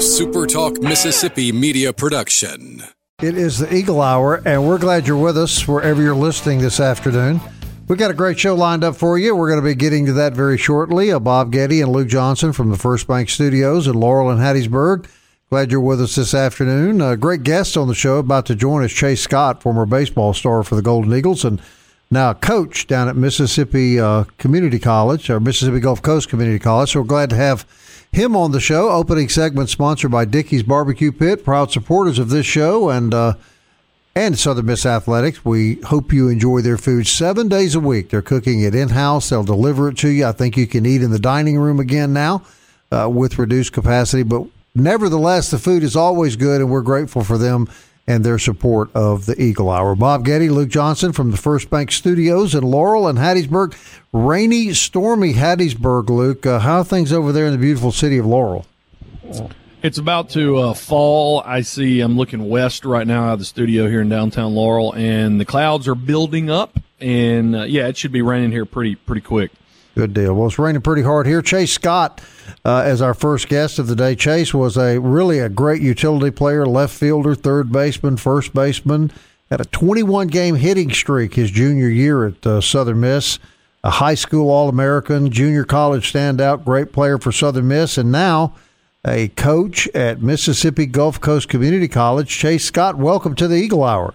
[0.00, 2.82] a SuperTalk Mississippi media production.
[3.20, 6.80] It is the Eagle Hour, and we're glad you're with us wherever you're listening this
[6.80, 7.38] afternoon.
[7.86, 9.36] We've got a great show lined up for you.
[9.36, 11.12] We're going to be getting to that very shortly.
[11.12, 15.06] Uh, Bob Getty and Luke Johnson from the First Bank Studios in Laurel and Hattiesburg.
[15.50, 17.02] Glad you're with us this afternoon.
[17.02, 20.62] A great guest on the show about to join us, Chase Scott, former baseball star
[20.62, 21.60] for the Golden Eagles and
[22.10, 26.92] now coach down at Mississippi uh, Community College or Mississippi Gulf Coast Community College.
[26.92, 27.66] So we're glad to have
[28.12, 28.90] him on the show.
[28.90, 33.34] Opening segment sponsored by Dickey's Barbecue Pit, proud supporters of this show and uh,
[34.14, 35.44] and Southern Miss Athletics.
[35.44, 38.10] We hope you enjoy their food seven days a week.
[38.10, 39.28] They're cooking it in house.
[39.28, 40.26] They'll deliver it to you.
[40.26, 42.42] I think you can eat in the dining room again now
[42.90, 47.38] uh, with reduced capacity, but nevertheless, the food is always good, and we're grateful for
[47.38, 47.68] them
[48.10, 49.94] and their support of the Eagle Hour.
[49.94, 53.76] Bob Getty, Luke Johnson from the First Bank Studios in Laurel and Hattiesburg.
[54.12, 56.44] Rainy, stormy Hattiesburg, Luke.
[56.44, 58.66] Uh, how are things over there in the beautiful city of Laurel?
[59.82, 61.40] It's about to uh, fall.
[61.46, 62.00] I see.
[62.00, 65.44] I'm looking west right now out of the studio here in downtown Laurel, and the
[65.44, 66.80] clouds are building up.
[66.98, 69.52] And uh, yeah, it should be raining here pretty pretty quick.
[70.00, 70.32] Good deal.
[70.32, 71.42] Well, it's raining pretty hard here.
[71.42, 72.22] Chase Scott,
[72.64, 74.14] uh, as our first guest of the day.
[74.14, 79.12] Chase was a really a great utility player, left fielder, third baseman, first baseman.
[79.50, 83.38] Had a 21 game hitting streak his junior year at uh, Southern Miss.
[83.84, 88.54] A high school All American, junior college standout, great player for Southern Miss, and now
[89.06, 92.30] a coach at Mississippi Gulf Coast Community College.
[92.30, 94.14] Chase Scott, welcome to the Eagle Hour.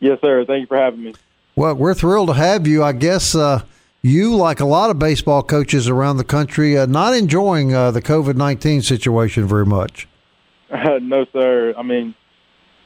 [0.00, 0.46] Yes, sir.
[0.46, 1.14] Thank you for having me.
[1.54, 2.82] Well, we're thrilled to have you.
[2.82, 3.60] I guess uh,
[4.02, 8.02] you, like a lot of baseball coaches around the country, uh, not enjoying uh, the
[8.02, 10.08] COVID nineteen situation very much.
[10.70, 11.74] no, sir.
[11.76, 12.14] I mean,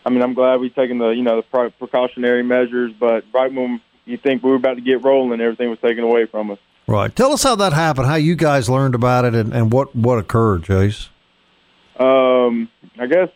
[0.05, 3.81] I mean, I'm glad we've taken the you know the precautionary measures, but right when
[4.05, 6.59] you think we were about to get rolling, everything was taken away from us.
[6.87, 7.15] Right.
[7.15, 10.19] Tell us how that happened, how you guys learned about it, and, and what, what
[10.19, 11.09] occurred, Chase.
[11.97, 13.29] Um, I guess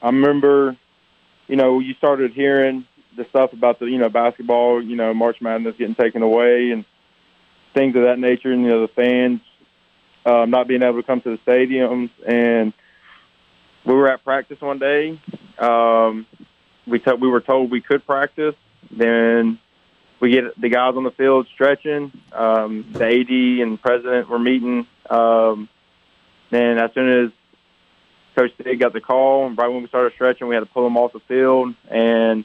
[0.00, 0.76] I remember,
[1.46, 2.86] you know, you started hearing
[3.20, 6.84] the stuff about the, you know, basketball, you know, March Madness getting taken away and
[7.74, 9.40] things of that nature, and, you know, the fans
[10.24, 12.10] um, not being able to come to the stadiums.
[12.26, 12.72] And
[13.84, 15.20] we were at practice one day.
[15.58, 16.26] Um,
[16.86, 18.54] we, t- we were told we could practice.
[18.90, 19.58] Then
[20.18, 22.12] we get the guys on the field stretching.
[22.32, 24.86] Um, the AD and president were meeting.
[25.08, 25.68] Um,
[26.50, 27.30] and as soon as
[28.34, 30.84] Coach Sid got the call, and right when we started stretching, we had to pull
[30.84, 31.74] them off the field.
[31.88, 32.44] And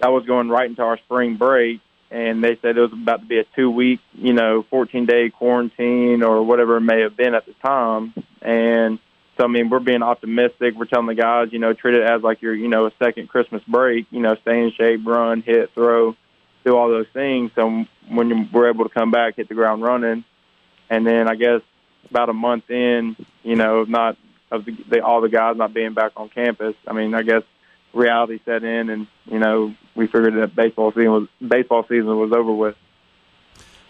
[0.00, 1.80] that was going right into our spring break.
[2.10, 5.30] And they said it was about to be a two week, you know, 14 day
[5.30, 8.12] quarantine or whatever it may have been at the time.
[8.42, 8.98] And
[9.38, 10.74] so, I mean, we're being optimistic.
[10.74, 13.28] We're telling the guys, you know, treat it as like your, you know, a second
[13.28, 16.16] Christmas break, you know, stay in shape, run, hit, throw
[16.64, 17.50] do all those things.
[17.54, 20.24] So when we're able to come back, hit the ground running,
[20.88, 21.62] and then I guess
[22.08, 24.16] about a month in, you know, not
[24.50, 26.74] of the, the all the guys not being back on campus.
[26.86, 27.42] I mean, I guess
[27.92, 32.32] reality set in, and you know, we figured that baseball season was baseball season was
[32.32, 32.76] over with.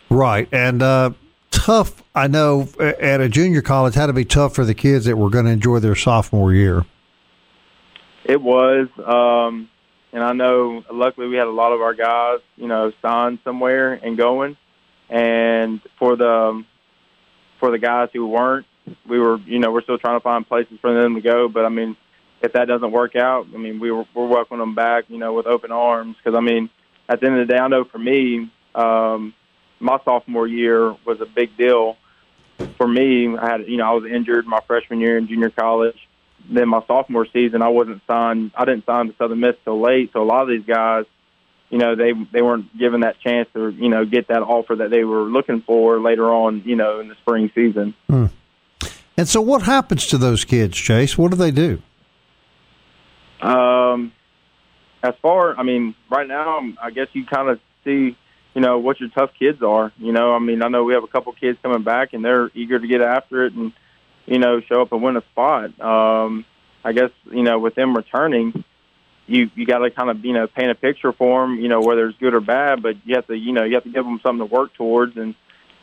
[0.08, 1.10] Right, and uh,
[1.50, 2.02] tough.
[2.14, 5.30] I know at a junior college had to be tough for the kids that were
[5.30, 6.84] going to enjoy their sophomore year.
[8.24, 8.88] It was.
[8.98, 9.70] Um,
[10.12, 13.94] and I know, luckily, we had a lot of our guys, you know, signed somewhere
[13.94, 14.56] and going.
[15.08, 16.64] And for the
[17.58, 18.66] for the guys who weren't,
[19.08, 21.48] we were, you know, we're still trying to find places for them to go.
[21.48, 21.96] But I mean,
[22.40, 25.32] if that doesn't work out, I mean, we were, we're welcoming them back, you know,
[25.32, 26.16] with open arms.
[26.16, 26.70] Because I mean,
[27.08, 29.34] at the end of the day, I know for me, um,
[29.78, 31.96] my sophomore year was a big deal
[32.76, 33.36] for me.
[33.36, 35.96] I had, you know, I was injured my freshman year in junior college
[36.48, 38.52] then my sophomore season, I wasn't signed.
[38.54, 40.10] I didn't sign to Southern Miss till late.
[40.12, 41.04] So a lot of these guys,
[41.68, 44.90] you know, they they weren't given that chance to you know get that offer that
[44.90, 47.94] they were looking for later on, you know, in the spring season.
[48.08, 48.26] Hmm.
[49.16, 51.18] And so, what happens to those kids, Chase?
[51.18, 51.82] What do they do?
[53.42, 54.12] Um,
[55.02, 58.16] as far, I mean, right now, I guess you kind of see,
[58.54, 59.92] you know, what your tough kids are.
[59.98, 62.50] You know, I mean, I know we have a couple kids coming back, and they're
[62.54, 63.72] eager to get after it and
[64.30, 65.78] you know, show up and win a spot.
[65.80, 66.44] Um,
[66.84, 68.64] I guess you know, with them returning,
[69.26, 71.80] you you got to kind of you know paint a picture for them, you know,
[71.80, 72.82] whether it's good or bad.
[72.82, 75.16] But you have to you know you have to give them something to work towards,
[75.16, 75.34] and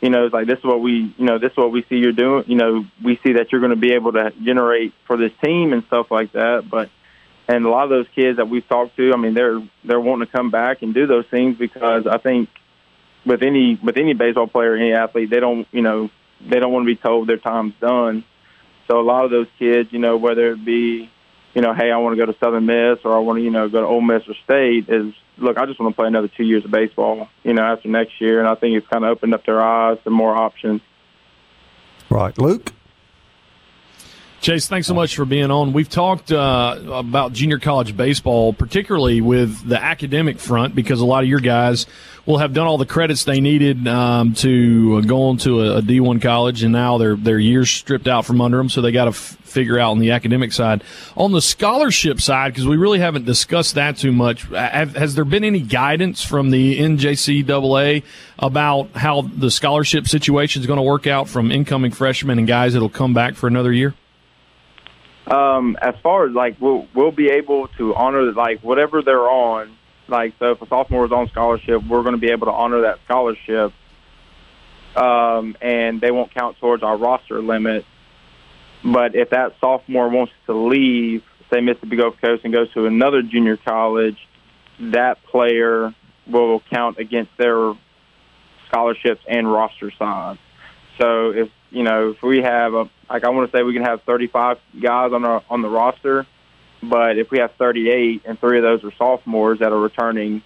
[0.01, 1.97] you know, it's like this is what we you know this is what we see
[1.97, 2.45] you're doing.
[2.47, 5.73] You know, we see that you're going to be able to generate for this team
[5.73, 6.69] and stuff like that.
[6.69, 6.89] But
[7.47, 10.27] and a lot of those kids that we've talked to, I mean, they're they're wanting
[10.27, 12.49] to come back and do those things because I think
[13.25, 16.09] with any with any baseball player, any athlete, they don't you know
[16.41, 18.23] they don't want to be told their time's done.
[18.87, 21.09] So a lot of those kids, you know, whether it be,
[21.53, 23.49] you know, hey, I want to go to Southern Miss or I want to, you
[23.49, 26.29] know, go to Ole Miss or State, is look, I just want to play another
[26.29, 29.11] two years of baseball, you know, after next year, and I think it's kind of
[29.11, 30.81] opened up their eyes to more options.
[32.09, 32.71] Right, Luke.
[34.47, 35.73] Chase, thanks so much for being on.
[35.73, 41.23] We've talked uh, about junior college baseball, particularly with the academic front, because a lot
[41.23, 41.85] of your guys
[42.25, 45.81] will have done all the credits they needed um, to go on to a a
[45.81, 49.03] D1 college, and now their their years stripped out from under them, so they got
[49.03, 50.81] to f- figure out on the academic side.
[51.17, 55.25] On the scholarship side, because we really haven't discussed that too much, have, has there
[55.25, 58.01] been any guidance from the NJCAA
[58.39, 62.71] about how the scholarship situation is going to work out from incoming freshmen and guys
[62.71, 63.93] that'll come back for another year?
[65.29, 69.75] Um, as far as like we'll we'll be able to honor like whatever they're on.
[70.07, 72.81] Like so, if a sophomore is on scholarship, we're going to be able to honor
[72.81, 73.73] that scholarship,
[74.95, 77.85] um, and they won't count towards our roster limit.
[78.85, 83.21] But if that sophomore wants to leave, say Mississippi Gulf Coast, and goes to another
[83.21, 84.17] junior college,
[84.79, 85.93] that player
[86.25, 87.73] will count against their
[88.69, 90.37] scholarships and roster size.
[90.99, 93.83] So if you know if we have a like I want to say we can
[93.83, 96.25] have 35 guys on our on the roster,
[96.83, 100.41] but if we have 38 and three of those are sophomores that are returning,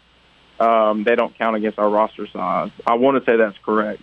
[0.59, 2.71] um, they don't count against our roster size.
[2.85, 4.01] I want to say that's correct.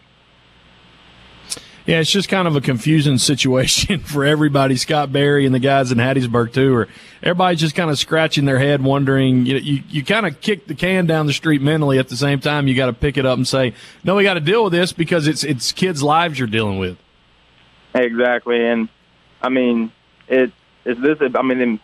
[1.87, 4.77] Yeah, it's just kind of a confusing situation for everybody.
[4.77, 6.89] Scott Berry and the guys in Hattiesburg too, or
[7.23, 9.47] everybody's just kind of scratching their head, wondering.
[9.47, 11.99] You you, you kind of kick the can down the street mentally.
[11.99, 13.73] At the same time, you got to pick it up and say,
[14.05, 16.99] "No, we got to deal with this because it's it's kids' lives you're dealing with."
[17.99, 18.89] Exactly, and
[19.43, 19.91] I mean,
[20.29, 20.53] it
[20.85, 21.19] is this.
[21.35, 21.81] I mean,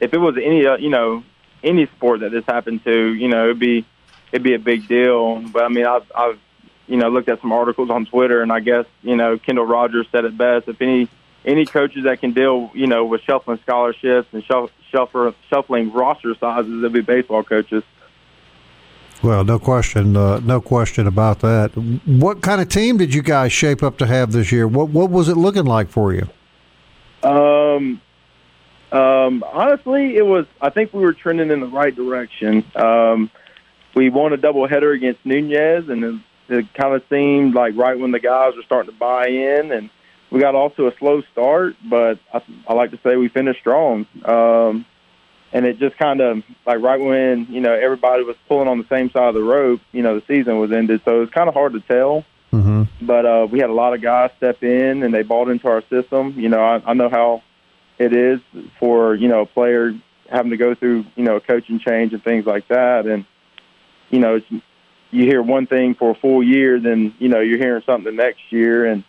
[0.00, 1.22] if it was any, uh, you know,
[1.62, 3.84] any sport that this happened to, you know, it'd be
[4.32, 5.40] it'd be a big deal.
[5.40, 6.38] But I mean, I've I've
[6.86, 10.06] you know looked at some articles on Twitter, and I guess you know Kendall Rogers
[10.10, 10.68] said it best.
[10.68, 11.08] If any
[11.44, 16.90] any coaches that can deal, you know, with shuffling scholarships and shuffling roster sizes, they'll
[16.90, 17.82] be baseball coaches.
[19.22, 21.72] Well, no question, uh, no question about that.
[22.06, 24.66] What kind of team did you guys shape up to have this year?
[24.66, 26.26] What what was it looking like for you?
[27.22, 28.00] Um,
[28.92, 30.46] um, honestly, it was.
[30.60, 32.64] I think we were trending in the right direction.
[32.74, 33.30] Um,
[33.94, 38.12] we won a doubleheader against Nunez, and it, it kind of seemed like right when
[38.12, 39.90] the guys were starting to buy in, and
[40.30, 41.76] we got off to a slow start.
[41.88, 44.06] But I, I like to say we finished strong.
[44.24, 44.86] Um,
[45.52, 48.86] and it just kind of like right when you know everybody was pulling on the
[48.88, 51.48] same side of the rope, you know the season was ended, so it was kind
[51.48, 52.24] of hard to tell.
[52.52, 53.06] Mm-hmm.
[53.06, 55.82] But uh, we had a lot of guys step in, and they bought into our
[55.88, 56.34] system.
[56.36, 57.42] You know, I, I know how
[57.98, 58.40] it is
[58.78, 59.92] for you know a player
[60.30, 63.24] having to go through you know a coaching change and things like that, and
[64.10, 64.46] you know it's,
[65.12, 68.22] you hear one thing for a full year, then you know you're hearing something the
[68.22, 69.04] next year, and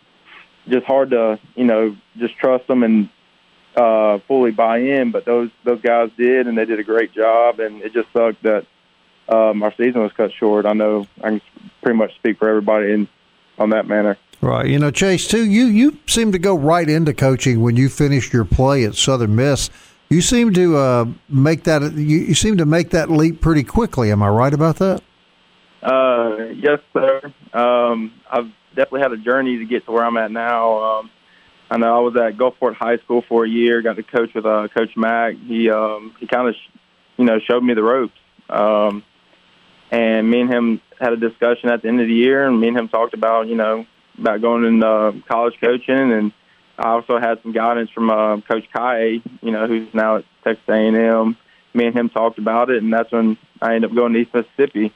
[0.68, 3.08] just hard to you know just trust them and
[3.76, 7.60] uh, fully buy in, but those those guys did, and they did a great job.
[7.60, 8.66] And it just sucked that
[9.28, 10.66] um, our season was cut short.
[10.66, 11.40] I know I can
[11.82, 13.08] pretty much speak for everybody in
[13.58, 14.16] on that manner.
[14.40, 14.66] Right.
[14.66, 18.32] You know, Chase, too, you, you seem to go right into coaching when you finished
[18.32, 19.70] your play at Southern Miss.
[20.08, 24.10] You seem to uh, make that you, you seem to make that leap pretty quickly.
[24.10, 25.00] Am I right about that?
[25.80, 27.32] Uh, yes, sir.
[27.52, 30.98] Um, I've definitely had a journey to get to where I'm at now.
[30.98, 31.10] Um,
[31.72, 33.80] I know I was at Gulfport High School for a year.
[33.80, 35.36] Got to coach with uh, Coach Mack.
[35.36, 36.78] He um, he kind of sh-
[37.16, 38.12] you know showed me the ropes.
[38.50, 39.02] Um,
[39.90, 42.68] and me and him had a discussion at the end of the year, and me
[42.68, 43.86] and him talked about you know
[44.18, 46.32] about going in uh, college coaching, and
[46.78, 50.64] I also had some guidance from uh, Coach Kai, you know, who's now at Texas
[50.68, 51.38] A&M.
[51.72, 54.34] Me and him talked about it, and that's when I ended up going to East
[54.34, 54.92] Mississippi.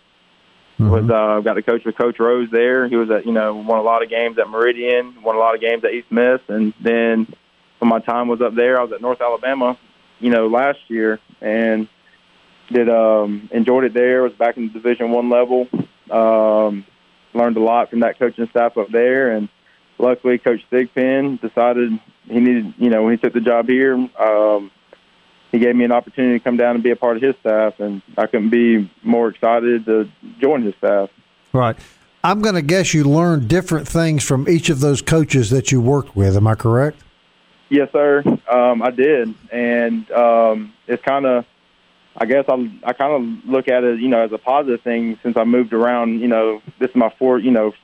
[0.79, 0.91] Mm-hmm.
[0.91, 2.87] Was uh, got to coach with Coach Rose there.
[2.87, 5.55] He was at you know won a lot of games at Meridian, won a lot
[5.55, 7.33] of games at East Miss, and then
[7.79, 9.79] when my time was up there, I was at North Alabama,
[10.21, 11.89] you know, last year, and
[12.71, 14.23] did um, enjoyed it there.
[14.23, 15.69] Was back in the Division One level.
[16.11, 16.85] Um,
[17.33, 19.49] learned a lot from that coaching staff up there, and
[19.99, 24.71] luckily, Coach Thigpen decided he needed, you know, when he took the job here, um,
[25.53, 27.79] he gave me an opportunity to come down and be a part of his staff,
[27.81, 30.09] and I couldn't be more excited to
[30.41, 31.11] join his staff.
[31.53, 31.77] Right.
[32.25, 35.81] I'm going to guess you learned different things from each of those coaches that you
[35.81, 36.37] worked with.
[36.37, 37.03] Am I correct?
[37.69, 38.23] Yes, sir.
[38.51, 41.45] Um, I did, and um, it's kind of,
[42.17, 45.19] I guess I I kind of look at it, you know, as a positive thing
[45.23, 46.21] since I moved around.
[46.21, 47.75] You know, this is my fourth, you know,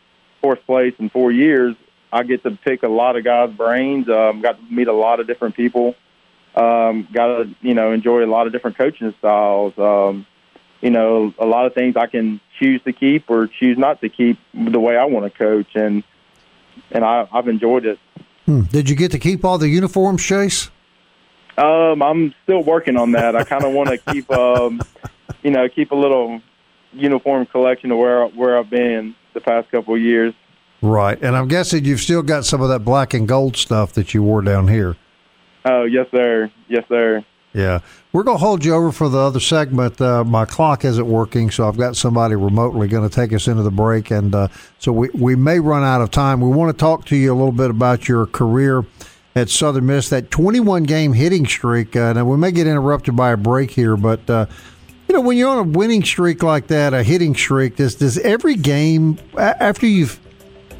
[0.40, 1.74] fourth place in four years.
[2.12, 4.08] I get to pick a lot of guys' brains.
[4.08, 5.94] Um, got to meet a lot of different people
[6.54, 9.76] um, got to you know enjoy a lot of different coaching styles.
[9.78, 10.26] Um,
[10.80, 14.08] you know, a lot of things I can choose to keep or choose not to
[14.08, 16.02] keep the way I want to coach, and
[16.90, 17.98] and I, I've enjoyed it.
[18.46, 18.62] Hmm.
[18.62, 20.70] Did you get to keep all the uniforms, Chase?
[21.56, 23.36] Um, I'm still working on that.
[23.36, 24.80] I kind of want to keep, um,
[25.42, 26.40] you know, keep a little
[26.92, 30.34] uniform collection of where where I've been the past couple of years.
[30.80, 34.14] Right, and I'm guessing you've still got some of that black and gold stuff that
[34.14, 34.96] you wore down here.
[35.64, 36.50] Oh yes, sir.
[36.68, 37.24] Yes, sir.
[37.54, 37.80] Yeah,
[38.12, 40.00] we're to hold you over for the other segment.
[40.00, 43.62] Uh, my clock isn't working, so I've got somebody remotely going to take us into
[43.62, 46.40] the break, and uh, so we we may run out of time.
[46.40, 48.84] We want to talk to you a little bit about your career
[49.34, 51.94] at Southern Miss, that 21 game hitting streak.
[51.94, 54.46] Uh, now we may get interrupted by a break here, but uh,
[55.08, 58.16] you know when you're on a winning streak like that, a hitting streak, does does
[58.18, 60.18] every game after you've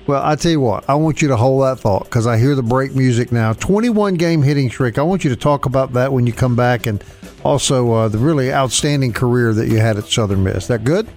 [0.07, 2.55] well, I tell you what, I want you to hold that thought because I hear
[2.55, 3.53] the break music now.
[3.53, 4.99] 21 game hitting streak.
[4.99, 7.03] I want you to talk about that when you come back and
[7.45, 10.67] also uh, the really outstanding career that you had at Southern Miss.
[10.67, 11.09] That good?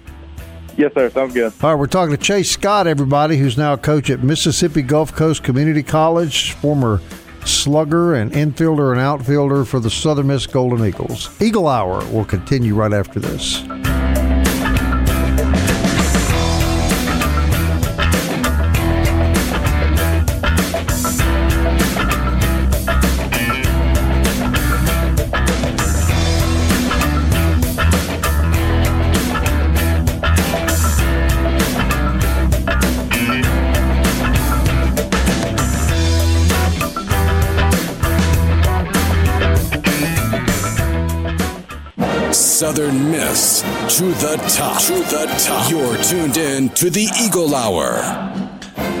[0.76, 1.10] Yes, sir.
[1.10, 1.52] Sounds good.
[1.62, 5.14] All right, we're talking to Chase Scott, everybody, who's now a coach at Mississippi Gulf
[5.14, 7.00] Coast Community College, former
[7.44, 11.30] slugger and infielder and outfielder for the Southern Miss Golden Eagles.
[11.40, 13.62] Eagle Hour will continue right after this.
[42.56, 43.60] Southern Miss
[43.98, 44.80] to the top.
[44.84, 45.70] To the top.
[45.70, 48.00] You're tuned in to the Eagle Hour.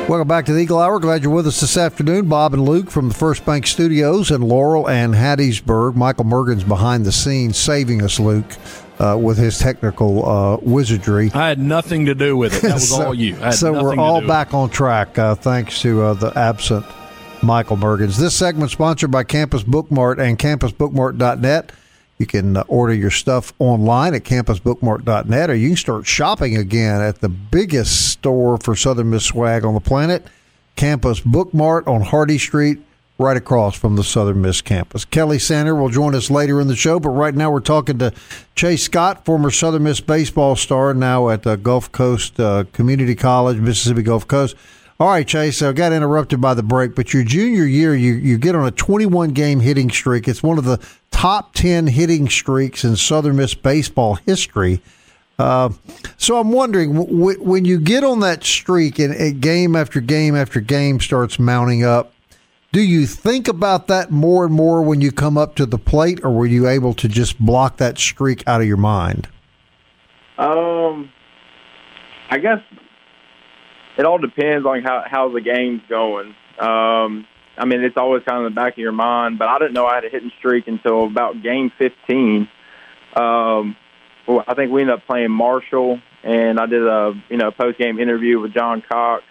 [0.06, 1.00] Welcome back to the Eagle Hour.
[1.00, 2.28] Glad you're with us this afternoon.
[2.28, 5.94] Bob and Luke from the First Bank Studios in Laurel and Hattiesburg.
[5.94, 8.44] Michael Morgan's behind the scenes saving us, Luke.
[8.98, 11.30] Uh, with his technical uh, wizardry.
[11.34, 12.62] I had nothing to do with it.
[12.62, 13.36] That was so, all you.
[13.52, 16.84] so we're all back on track uh, thanks to uh, the absent
[17.42, 18.18] Michael Mergens.
[18.18, 21.72] This segment sponsored by Campus Bookmart and campusbookmart.net.
[22.18, 27.00] You can uh, order your stuff online at campusbookmart.net, or you can start shopping again
[27.02, 30.26] at the biggest store for Southern Miss swag on the planet,
[30.76, 32.78] Campus Bookmart on Hardy Street,
[33.18, 35.04] right across from the Southern Miss campus.
[35.04, 38.12] Kelly Sander will join us later in the show, but right now we're talking to
[38.54, 43.58] Chase Scott, former Southern Miss baseball star, now at the Gulf Coast uh, Community College,
[43.58, 44.56] Mississippi Gulf Coast.
[44.98, 45.60] All right, Chase.
[45.60, 48.70] I got interrupted by the break, but your junior year, you you get on a
[48.70, 50.26] 21 game hitting streak.
[50.26, 50.78] It's one of the
[51.10, 54.80] top 10 hitting streaks in Southern Miss baseball history.
[55.38, 55.68] Uh,
[56.16, 60.34] so I'm wondering w- when you get on that streak and, and game after game
[60.34, 62.14] after game starts mounting up,
[62.72, 66.20] do you think about that more and more when you come up to the plate,
[66.24, 69.28] or were you able to just block that streak out of your mind?
[70.38, 71.10] Um,
[72.30, 72.60] I guess
[73.96, 76.34] it all depends on how how the game's going.
[76.58, 77.26] Um,
[77.58, 79.72] I mean, it's always kind of in the back of your mind, but I didn't
[79.72, 82.48] know I had a hitting streak until about game 15.
[83.16, 83.76] Um,
[84.28, 87.98] I think we ended up playing Marshall, and I did a you know post game
[87.98, 89.24] interview with John Cox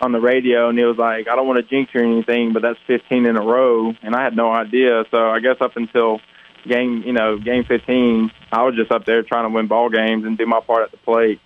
[0.00, 2.52] on the radio, and he was like, "I don't want to jinx you or anything,
[2.52, 5.04] but that's 15 in a row," and I had no idea.
[5.10, 6.20] So I guess up until
[6.66, 10.24] game, you know, game 15, I was just up there trying to win ball games
[10.24, 11.40] and do my part at the plate.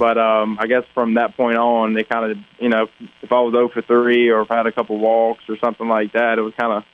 [0.00, 2.88] But um, I guess from that point on, they kind of, you know,
[3.20, 5.86] if I was 0 for 3 or if I had a couple walks or something
[5.86, 6.84] like that, it was kind of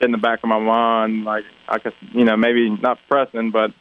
[0.00, 3.72] in the back of my mind, like I could, you know, maybe not pressing, but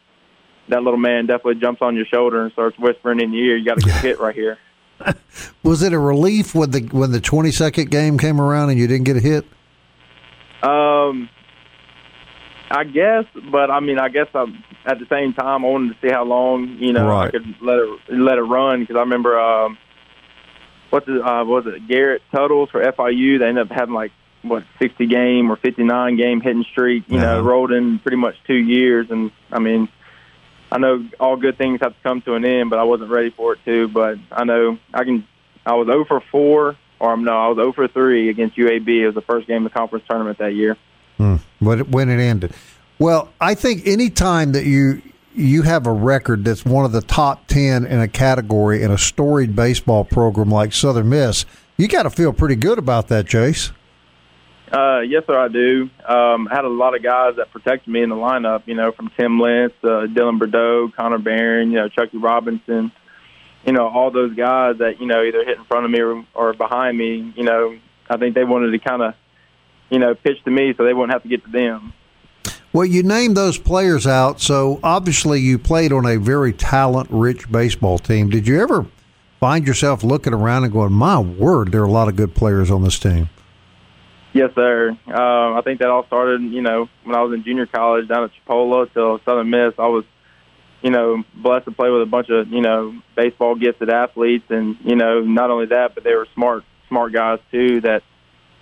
[0.70, 3.66] that little man definitely jumps on your shoulder and starts whispering in your ear, "You
[3.66, 4.58] got to get hit right here."
[5.64, 8.88] was it a relief when the when the 20 second game came around and you
[8.88, 9.46] didn't get a hit?
[10.64, 11.30] Um,
[12.72, 14.46] I guess, but I mean, I guess I,
[14.86, 17.28] at the same time I wanted to see how long you know right.
[17.28, 19.78] I could let it let it run because I remember um,
[20.90, 23.40] what's it, uh, was it Garrett Wittels for FIU?
[23.40, 24.12] They ended up having like
[24.44, 27.04] what sixty game or fifty nine game hitting streak.
[27.08, 29.90] You know, rolled in pretty much two years, and I mean,
[30.72, 33.30] I know all good things have to come to an end, but I wasn't ready
[33.30, 33.88] for it too.
[33.88, 35.28] But I know I can.
[35.64, 38.88] I was over four, or no, I was over three against UAB.
[38.88, 40.76] It was the first game of the conference tournament that year.
[41.18, 41.36] Hmm.
[41.60, 42.54] When it ended.
[43.01, 45.01] Well, I think any time that you
[45.34, 48.98] you have a record that's one of the top ten in a category in a
[49.00, 53.72] storied baseball program like Southern Miss, you got to feel pretty good about that, Chase.
[54.72, 55.89] Uh, yes, sir, I do.
[56.08, 58.67] Um, I had a lot of guys that protected me in the lineup.
[58.67, 62.91] You know, from Tim Lynch, uh, Dylan Burdeaux, Connor Barron, you know, Chuckie Robinson.
[63.65, 66.24] You know, all those guys that you know either hit in front of me or,
[66.36, 67.34] or behind me.
[67.36, 69.15] You know, I think they wanted to kind of
[69.91, 71.93] you know, pitch to me so they wouldn't have to get to them.
[72.74, 77.51] Well, you named those players out, so obviously you played on a very talent rich
[77.51, 78.30] baseball team.
[78.30, 78.86] Did you ever
[79.42, 82.72] find yourself looking around and going, my word, there are a lot of good players
[82.72, 83.30] on this team?
[84.32, 84.98] Yes, sir.
[85.06, 88.24] Uh, I think that all started, you know, when I was in junior college down
[88.24, 89.74] at Chipola till Southern Miss.
[89.78, 90.06] I was,
[90.82, 94.46] you know, blessed to play with a bunch of, you know, baseball gifted athletes.
[94.50, 98.04] And, you know, not only that, but they were smart, smart guys too that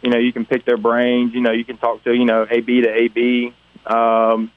[0.01, 1.33] you know, you can pick their brains.
[1.33, 3.53] You know, you can talk to you know AB to AB,
[3.85, 4.51] um,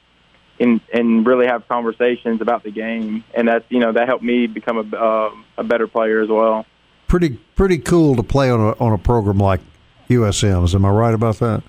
[0.59, 4.47] and and really have conversations about the game, and that's you know that helped me
[4.47, 6.65] become a uh, a better player as well.
[7.07, 9.61] Pretty pretty cool to play on a on a program like
[10.09, 10.75] USM's.
[10.75, 11.63] Am I right about that?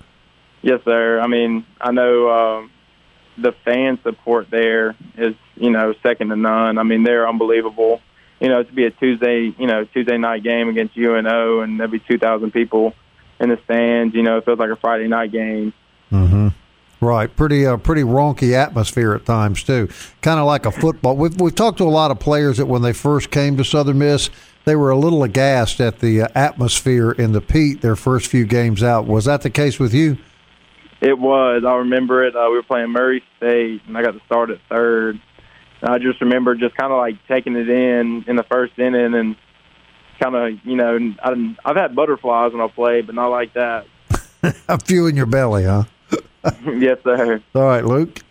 [0.61, 1.19] Yes, sir.
[1.19, 2.71] I mean, I know um,
[3.37, 6.77] the fan support there is you know second to none.
[6.77, 8.01] I mean, they're unbelievable.
[8.39, 11.91] You know, to be a Tuesday you know Tuesday night game against UNO, and there'll
[11.91, 12.93] be two thousand people
[13.39, 14.15] in the stands.
[14.15, 15.73] You know, it feels like a Friday night game.
[16.11, 16.47] Mm-hmm.
[17.01, 19.89] Right, pretty uh, pretty wonky atmosphere at times too.
[20.21, 21.17] Kind of like a football.
[21.17, 23.99] We've we've talked to a lot of players that when they first came to Southern
[23.99, 24.29] Miss,
[24.63, 28.45] they were a little aghast at the uh, atmosphere in the Pete their first few
[28.45, 29.07] games out.
[29.07, 30.17] Was that the case with you?
[31.01, 31.63] It was.
[31.67, 32.35] I remember it.
[32.35, 35.19] Uh, we were playing Murray State, and I got to start at third.
[35.81, 39.13] And I just remember just kind of like taking it in in the first inning
[39.13, 39.35] and
[40.19, 43.85] kind of, you know, I I've had butterflies when I played, but not like that.
[44.69, 45.83] a few in your belly, huh?
[46.77, 47.41] yes, sir.
[47.53, 48.21] All right, Luke.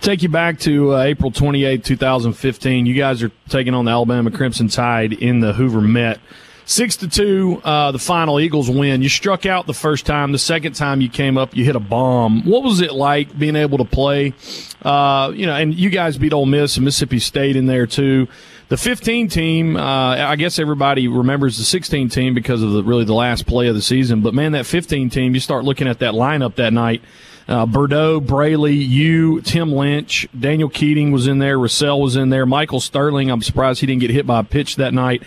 [0.00, 2.86] Take you back to uh, April 28, 2015.
[2.86, 6.18] You guys are taking on the Alabama Crimson Tide in the Hoover Met.
[6.64, 9.02] Six to two, uh, the final Eagles win.
[9.02, 10.32] You struck out the first time.
[10.32, 12.44] The second time you came up, you hit a bomb.
[12.44, 14.32] What was it like being able to play?
[14.80, 18.28] Uh, you know, and you guys beat Ole Miss and Mississippi State in there too.
[18.72, 23.04] The 15 team, uh, I guess everybody remembers the 16 team because of the, really
[23.04, 24.22] the last play of the season.
[24.22, 27.02] But man, that 15 team, you start looking at that lineup that night.
[27.46, 32.46] Uh, Burdeaux, Braley, you, Tim Lynch, Daniel Keating was in there, Russell was in there,
[32.46, 33.30] Michael Sterling.
[33.30, 35.22] I'm surprised he didn't get hit by a pitch that night.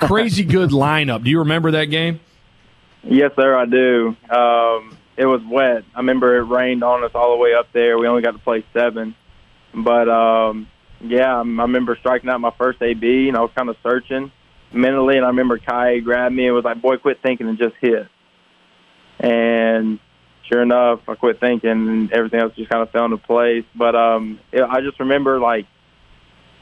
[0.00, 1.22] Crazy good lineup.
[1.22, 2.18] Do you remember that game?
[3.04, 4.16] Yes, sir, I do.
[4.28, 5.84] Um, it was wet.
[5.94, 7.98] I remember it rained on us all the way up there.
[7.98, 9.14] We only got to play seven,
[9.72, 10.66] but um,
[11.00, 14.30] yeah, I remember striking out my first AB, and I was kind of searching
[14.72, 17.74] mentally, and I remember Kai grabbed me and was like, "Boy, quit thinking and just
[17.80, 18.06] hit."
[19.18, 19.98] And
[20.50, 23.64] sure enough, I quit thinking, and everything else just kind of fell into place.
[23.74, 25.66] But um, it, I just remember, like,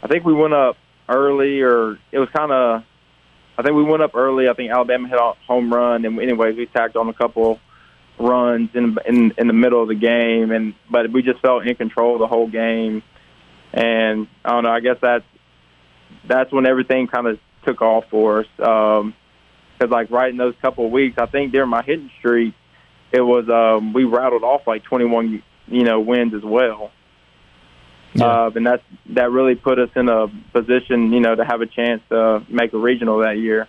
[0.02, 0.76] I think we went up
[1.08, 2.82] early, or it was kind of,
[3.56, 4.48] I think we went up early.
[4.48, 7.60] I think Alabama hit a home run, and anyways, we tacked on a couple
[8.20, 11.74] runs in in in the middle of the game, and but we just felt in
[11.76, 13.02] control the whole game
[13.72, 14.70] and I don't know.
[14.70, 15.24] I guess that's
[16.26, 18.46] that's when everything kind of took off for us.
[18.56, 19.02] Because
[19.80, 22.54] um, like right in those couple of weeks, I think during my hitting streak,
[23.12, 26.92] it was um, we rattled off like 21, you know, wins as well.
[28.14, 28.46] Yeah.
[28.46, 31.66] Uh, and that's that really put us in a position, you know, to have a
[31.66, 33.68] chance to make a regional that year.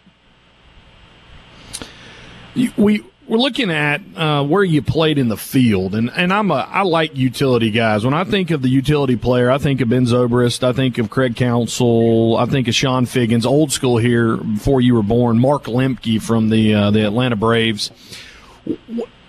[2.77, 6.55] We we're looking at uh, where you played in the field, and, and I'm a
[6.55, 8.03] I like utility guys.
[8.03, 11.11] When I think of the utility player, I think of Ben Zobrist, I think of
[11.11, 15.37] Craig Counsell, I think of Chone Figgins, old school here before you were born.
[15.37, 17.91] Mark Lemke from the uh, the Atlanta Braves.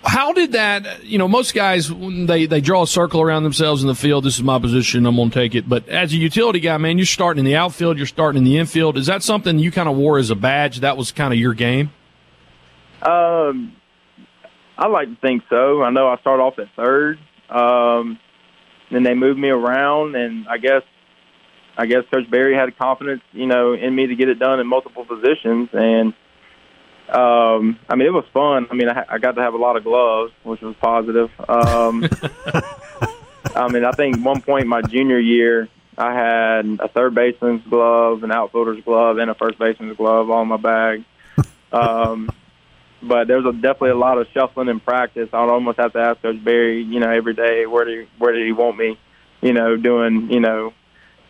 [0.03, 1.03] How did that?
[1.03, 4.23] You know, most guys they they draw a circle around themselves in the field.
[4.23, 5.05] This is my position.
[5.05, 5.69] I'm going to take it.
[5.69, 7.97] But as a utility guy, man, you're starting in the outfield.
[7.97, 8.97] You're starting in the infield.
[8.97, 10.79] Is that something you kind of wore as a badge?
[10.79, 11.91] That was kind of your game.
[13.03, 13.75] Um,
[14.81, 15.83] I like to think so.
[15.83, 17.19] I know I started off at third.
[17.51, 18.17] Um,
[18.89, 20.81] then they moved me around, and I guess
[21.77, 24.65] I guess Coach Berry had confidence, you know, in me to get it done in
[24.65, 25.69] multiple positions.
[25.71, 26.13] And
[27.09, 28.67] um, I mean, it was fun.
[28.71, 31.29] I mean, I, I got to have a lot of gloves, which was positive.
[31.47, 32.03] Um,
[33.55, 38.23] I mean, I think one point my junior year, I had a third baseman's glove,
[38.23, 41.05] an outfielder's glove, and a first baseman's glove all in my bag.
[41.71, 42.31] Um,
[43.01, 45.29] but there's a, definitely a lot of shuffling in practice.
[45.33, 48.45] I'd almost have to ask Coach Berry, you know, every day where do where did
[48.45, 48.97] he want me,
[49.41, 50.73] you know, doing you know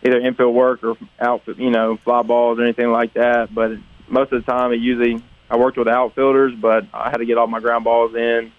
[0.04, 3.54] either infield work or out, you know, fly balls or anything like that.
[3.54, 3.72] But
[4.08, 7.38] most of the time, it usually I worked with outfielders, but I had to get
[7.38, 8.52] all my ground balls in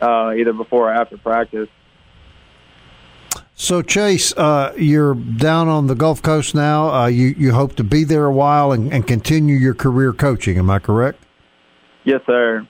[0.00, 1.68] uh, either before or after practice.
[3.54, 6.90] So Chase, uh, you're down on the Gulf Coast now.
[6.90, 10.58] Uh, you you hope to be there a while and, and continue your career coaching.
[10.58, 11.24] Am I correct?
[12.08, 12.66] Yes, sir.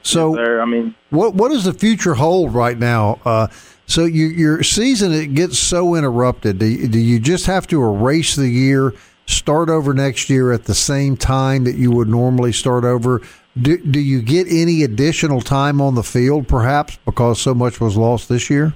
[0.00, 0.62] So, yes, sir.
[0.62, 3.20] I mean, what what does the future hold right now?
[3.22, 3.48] Uh,
[3.84, 6.58] so you, your season it gets so interrupted.
[6.58, 8.94] Do you, do you just have to erase the year,
[9.26, 13.20] start over next year at the same time that you would normally start over?
[13.60, 17.94] Do, do you get any additional time on the field, perhaps because so much was
[17.94, 18.72] lost this year?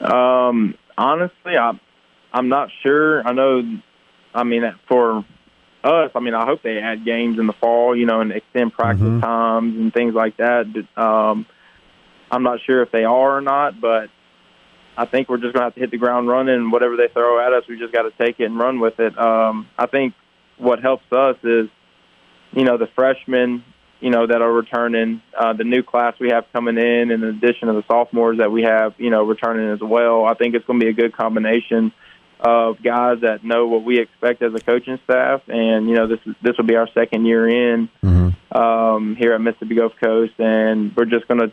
[0.00, 1.72] Um, honestly, I
[2.32, 3.26] I'm not sure.
[3.26, 3.80] I know.
[4.32, 5.24] I mean, for
[5.84, 8.72] us, I mean, I hope they add games in the fall, you know, and extend
[8.72, 9.20] practice mm-hmm.
[9.20, 10.66] times and things like that.
[10.96, 11.46] Um,
[12.30, 14.08] I'm not sure if they are or not, but
[14.96, 16.70] I think we're just going to have to hit the ground running.
[16.70, 19.18] Whatever they throw at us, we just got to take it and run with it.
[19.18, 20.14] Um, I think
[20.58, 21.68] what helps us is,
[22.52, 23.64] you know, the freshmen
[24.02, 27.28] you know, that are returning, uh, the new class we have coming in, and the
[27.28, 30.24] addition of the sophomores that we have, you know, returning as well.
[30.24, 31.92] I think it's going to be a good combination
[32.42, 36.18] of guys that know what we expect as a coaching staff, and you know, this
[36.42, 38.58] this will be our second year in Mm-hmm.
[38.58, 41.52] um, here at Mississippi Gulf Coast, and we're just going to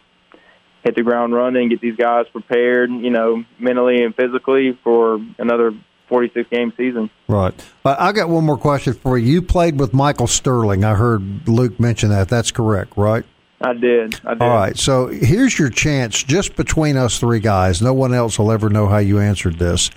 [0.84, 5.74] hit the ground running, get these guys prepared, you know, mentally and physically for another
[6.08, 7.10] 46 game season.
[7.28, 7.54] Right.
[7.86, 9.32] Uh, I got one more question for you.
[9.34, 10.84] You played with Michael Sterling.
[10.84, 12.30] I heard Luke mention that.
[12.30, 13.26] That's correct, right?
[13.62, 14.20] I did.
[14.26, 14.42] I did.
[14.42, 14.78] All right.
[14.78, 17.82] So here's your chance, just between us three guys.
[17.82, 19.92] No one else will ever know how you answered this.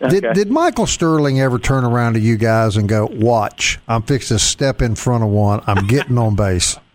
[0.00, 0.32] Did, Okay.
[0.32, 4.42] did Michael Sterling ever turn around to you guys and go, "Watch, I'm fixing to
[4.42, 5.60] step in front of one.
[5.66, 6.76] I'm getting on base."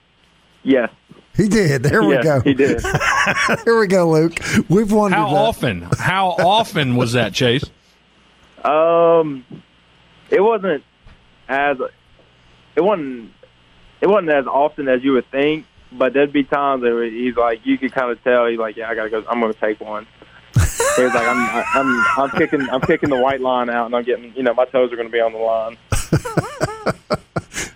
[0.65, 0.89] Yes.
[1.35, 1.83] He did.
[1.83, 2.39] There we go.
[2.39, 2.81] he did.
[3.65, 4.39] There we go, Luke.
[4.69, 5.35] We've wondered How that.
[5.35, 5.81] often?
[5.99, 7.65] How often was that, Chase?
[8.63, 9.43] Um,
[10.29, 10.83] it wasn't
[11.49, 11.77] as
[12.77, 13.31] it wasn't
[13.99, 17.65] it wasn't as often as you would think, but there'd be times that he's like
[17.65, 19.23] you could kind of tell he's like, yeah, I gotta go.
[19.29, 20.07] I'm gonna take one.
[20.95, 24.33] He's like, I'm I'm I'm kicking I'm kicking the white line out, and I'm getting
[24.35, 25.77] you know my toes are gonna be on the line.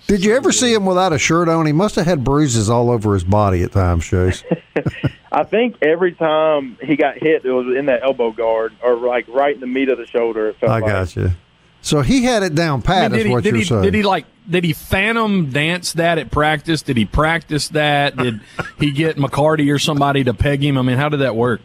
[0.08, 1.66] Did you ever see him without a shirt on?
[1.66, 4.42] He must have had bruises all over his body at times, Chase.
[5.32, 9.28] I think every time he got hit, it was in that elbow guard or like
[9.28, 10.48] right in the meat of the shoulder.
[10.50, 10.86] It felt I like.
[10.86, 11.32] got you.
[11.82, 13.12] So he had it down I pat.
[13.12, 13.84] mean, is did, he, what did, you're he, saying.
[13.84, 14.26] did he like?
[14.50, 16.82] Did he phantom dance that at practice?
[16.82, 18.16] Did he practice that?
[18.16, 18.40] Did
[18.80, 20.78] he get McCarty or somebody to peg him?
[20.78, 21.62] I mean, how did that work?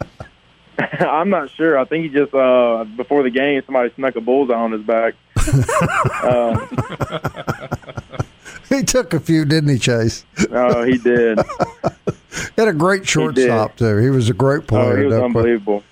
[1.01, 1.79] I'm not sure.
[1.79, 5.15] I think he just uh before the game somebody snuck a bullseye on his back.
[8.69, 10.25] He took a few, didn't he, Chase?
[10.51, 11.39] Oh, he did.
[12.57, 13.99] He had a great shortstop too.
[13.99, 14.99] He was a great Oh, player.
[15.01, 15.37] he was no question.
[15.37, 15.83] unbelievable.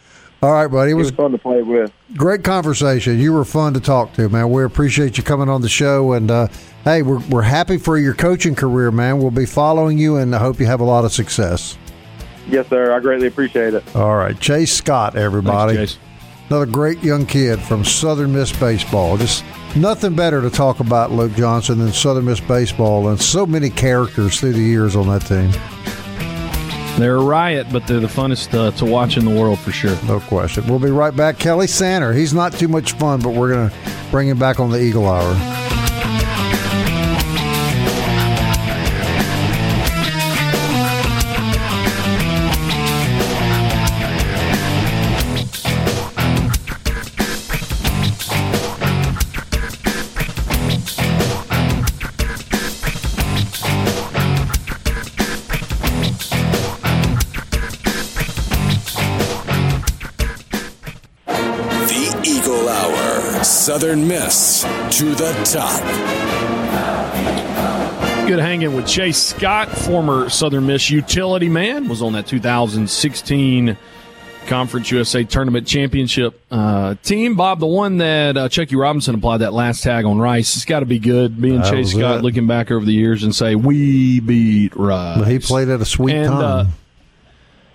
[0.43, 0.91] All right, buddy.
[0.91, 1.93] It He was was fun to play with.
[2.17, 3.19] great conversation.
[3.19, 4.51] You were fun to talk to, man.
[4.51, 6.49] We appreciate you coming on the show, and uh,
[6.85, 9.19] hey, we're we're happy for your coaching career, man.
[9.19, 11.77] We'll be following you, and I hope you have a lot of success.
[12.49, 12.93] Yes, sir.
[12.93, 13.97] I greatly appreciate it.
[13.97, 15.77] All right, Chase Scott, everybody.
[15.77, 16.01] Thanks, Chase.
[16.49, 19.17] Another great young kid from Southern Miss Baseball.
[19.17, 19.45] Just
[19.77, 24.41] nothing better to talk about, Luke Johnson, than Southern Miss Baseball, and so many characters
[24.41, 25.53] through the years on that team.
[26.99, 29.97] They're a riot, but they're the funnest uh, to watch in the world for sure.
[30.07, 30.67] No question.
[30.67, 31.39] We'll be right back.
[31.39, 32.13] Kelly Sander.
[32.13, 33.77] He's not too much fun, but we're going to
[34.11, 35.60] bring him back on the Eagle Hour.
[63.91, 64.63] Southern Miss
[64.99, 65.81] to the top.
[68.29, 73.77] Good hanging with Chase Scott, former Southern Miss utility man, was on that 2016
[74.47, 77.35] Conference USA Tournament Championship uh, team.
[77.35, 80.81] Bob, the one that uh, Chuckie Robinson applied that last tag on Rice, it's got
[80.81, 81.41] to be good.
[81.41, 82.23] Being That Chase Scott, it.
[82.23, 85.19] looking back over the years and say we beat Rice.
[85.19, 86.43] But he played at a sweet And, time.
[86.45, 86.67] uh,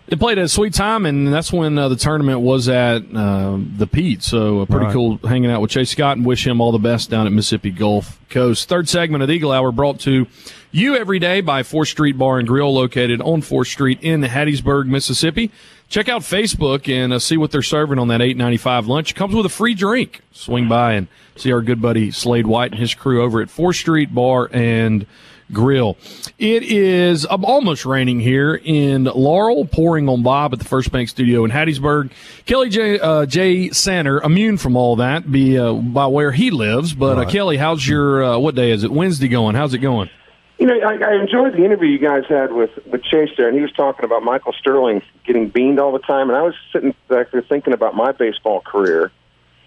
[0.07, 3.57] They played at a sweet time, and that's when uh, the tournament was at uh,
[3.77, 4.21] the Pete.
[4.21, 4.93] So uh, pretty Right.
[4.93, 7.71] cool hanging out with Chase Scott and wish him all the best down at Mississippi
[7.71, 8.69] Gulf Coast.
[8.69, 10.27] Third segment of the Eagle Hour brought to
[10.71, 14.85] you every day by 4th Street Bar and Grill located on 4th Street in Hattiesburg,
[14.85, 15.49] Mississippi.
[15.89, 19.11] Check out Facebook and uh, see what they're serving on that 8.95 lunch.
[19.11, 20.21] It comes with a free drink.
[20.31, 23.75] Swing by and see our good buddy Slade White and his crew over at 4th
[23.75, 25.07] Street Bar and
[25.51, 25.97] Grill.
[26.37, 31.09] It is um, almost raining here in Laurel, pouring on Bob at the First Bank
[31.09, 32.11] Studio in Hattiesburg.
[32.45, 32.99] Kelly J.
[32.99, 33.69] Uh, J.
[33.69, 36.93] Sander, immune from all that, be uh, by where he lives.
[36.93, 38.91] But uh, Kelly, how's your uh, what day is it?
[38.91, 39.55] Wednesday going?
[39.55, 40.09] How's it going?
[40.57, 43.55] You know, I, I enjoyed the interview you guys had with with Chase there, and
[43.55, 46.95] he was talking about Michael Sterling getting beaned all the time, and I was sitting
[47.09, 49.11] back there thinking about my baseball career,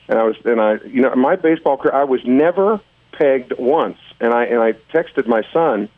[0.09, 2.81] and I was, and I, you know, my baseball career, I was never
[3.13, 5.89] pegged once, and I and I texted my son,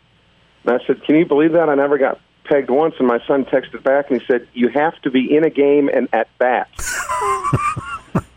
[0.65, 1.69] and I said, "Can you believe that?
[1.69, 5.01] I never got pegged once." And my son texted back, and he said, "You have
[5.03, 6.69] to be in a game and at bat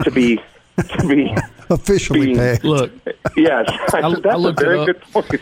[0.03, 0.39] to be
[0.77, 1.35] to be."
[1.69, 2.63] Officially being- pegged.
[2.65, 2.91] Look,
[3.37, 5.41] Yes, I, I- said, that's a very good point.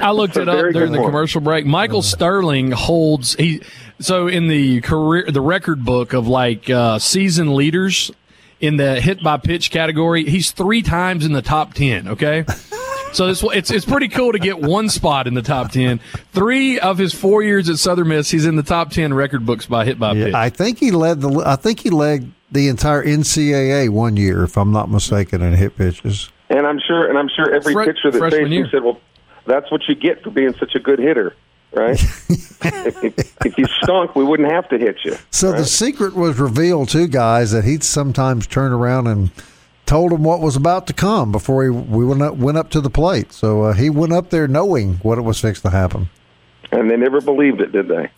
[0.00, 1.08] I looked it up during the point.
[1.08, 1.66] commercial break.
[1.66, 3.62] Michael Sterling holds he
[3.98, 8.12] so in the career the record book of like uh, season leaders
[8.60, 10.24] in the hit by pitch category.
[10.24, 12.08] He's three times in the top ten.
[12.08, 12.44] Okay.
[13.12, 16.00] So this it's it's pretty cool to get one spot in the top ten.
[16.32, 19.66] Three of his four years at Southern Miss, he's in the top ten record books
[19.66, 20.32] by hit by pitch.
[20.32, 21.42] Yeah, I think he led the.
[21.44, 25.76] I think he led the entire NCAA one year, if I'm not mistaken, in hit
[25.76, 26.30] pitches.
[26.50, 28.64] And I'm sure, and I'm sure every Fre- pitcher that faced year.
[28.64, 29.00] him said, "Well,
[29.46, 31.34] That's what you get for being such a good hitter,
[31.72, 31.92] right?
[32.28, 35.16] if, if, if you stunk, we wouldn't have to hit you.
[35.30, 35.58] So right?
[35.58, 39.30] the secret was revealed to guys that he'd sometimes turn around and
[39.88, 42.80] told him what was about to come before he we went up, went up to
[42.80, 43.32] the plate.
[43.32, 46.08] So uh, he went up there knowing what it was fixed to happen.
[46.70, 48.10] And they never believed it, did they?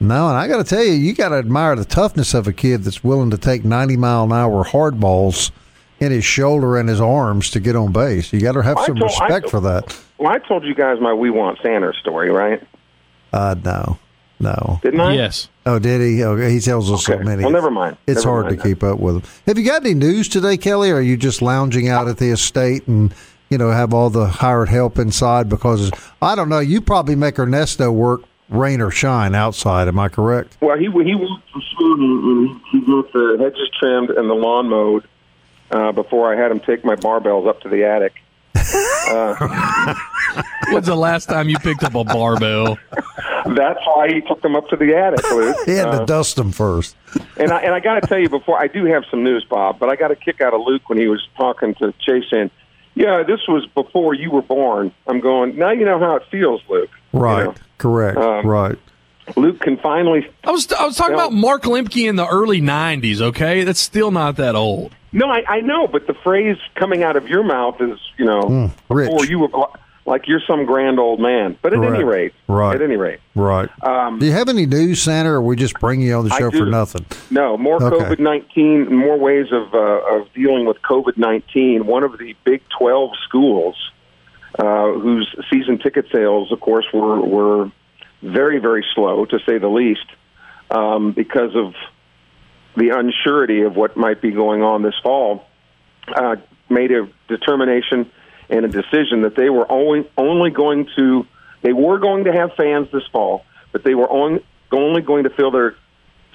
[0.00, 2.52] No, and I got to tell you, you got to admire the toughness of a
[2.52, 5.52] kid that's willing to take 90 mile an hour hard balls
[6.00, 8.32] in his shoulder and his arms to get on base.
[8.32, 10.00] You got to have I some told- respect told- for that.
[10.16, 12.62] Well, I told you guys my We Want Sanders story, right?
[13.32, 13.98] Uh, no,
[14.40, 14.78] no.
[14.82, 15.14] Didn't I?
[15.14, 15.48] Yes.
[15.66, 16.22] Oh, did he?
[16.22, 17.42] Okay, he tells us so many.
[17.42, 17.96] Well, never mind.
[18.06, 18.74] It's Never hard mind to then.
[18.74, 19.22] keep up with him.
[19.46, 20.90] Have you got any news today, Kelly?
[20.90, 23.12] Or are you just lounging out at the estate and
[23.50, 25.48] you know have all the hired help inside?
[25.48, 25.90] Because
[26.22, 29.88] I don't know, you probably make Ernesto work rain or shine outside.
[29.88, 30.56] Am I correct?
[30.60, 34.68] Well, he he worked for Sweden and he got the hedges trimmed and the lawn
[34.70, 35.06] mowed
[35.70, 38.14] uh, before I had him take my barbells up to the attic.
[40.70, 42.78] When's the last time you picked up a barbell?
[43.46, 45.56] That's why he took them up to the attic, Luke.
[45.64, 46.94] He had Uh, to dust them first.
[47.38, 49.78] And I, and I got to tell you before I do have some news, Bob,
[49.78, 52.50] but I got a kick out of Luke when he was talking to Chase saying,
[52.94, 55.70] "Yeah, this was before you were born." I'm going now.
[55.70, 56.90] You know how it feels, Luke.
[57.14, 57.44] You Right.
[57.44, 58.18] know, Correct.
[58.18, 58.76] Um, right.
[59.36, 60.26] Luke can finally.
[60.44, 61.24] I was I was talking Yeah.
[61.26, 63.20] about Mark Lemke in the early '90s.
[63.22, 64.94] Okay, that's still not that old.
[65.12, 68.42] No, I, I know, but the phrase coming out of your mouth is, you know,
[68.44, 69.48] Mm, before you were
[70.04, 71.56] like you're some grand old man.
[71.60, 72.74] But at any rate, Right.
[72.76, 73.68] At any rate, Right.
[73.82, 76.50] um, Do you have any news, Santa, or we just bring you on the show
[76.50, 77.04] for nothing?
[77.30, 77.96] No, more Okay.
[78.04, 79.78] COVID nineteen, more ways of uh,
[80.16, 81.86] of dealing with COVID nineteen.
[81.86, 83.76] One of the Big Twelve schools,
[84.58, 87.70] uh, whose season ticket sales, of course, were were
[88.22, 90.06] very very slow to say the least,
[90.70, 91.74] um, because of
[92.78, 95.44] the unsurety of what might be going on this fall,
[96.14, 96.36] uh,
[96.70, 98.10] made a determination
[98.48, 101.26] and a decision that they were only only going to
[101.62, 105.30] they were going to have fans this fall, but they were only only going to
[105.30, 105.74] fill their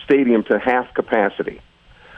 [0.04, 1.62] stadium to half capacity.